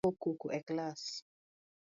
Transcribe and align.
Ng’ama 0.03 0.11
go 0.13 0.19
koko 0.23 0.47
e 0.57 0.59
klass 0.67 1.03